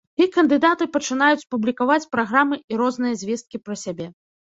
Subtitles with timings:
[0.23, 4.15] І кандыдаты пачынаюць публікаваць праграмы і розныя звесткі пра сябе.